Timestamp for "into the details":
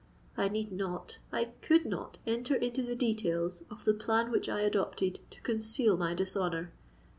2.55-3.61